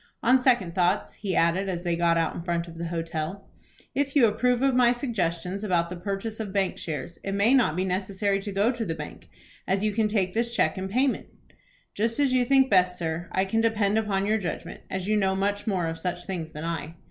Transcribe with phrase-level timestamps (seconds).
[0.23, 3.47] On second thoughts," he added, as they got out in front of the hotel,
[3.93, 7.75] "if you approve of my suggestions about the purchase of bank shares, it may not
[7.75, 9.29] be necessary to go to the bank,
[9.67, 11.27] as you can take this cheque in payment."
[11.93, 13.29] "Just as you think best, sir.
[13.31, 16.65] I can depend upon your judgment, as you know much more of such things than
[16.65, 16.95] I."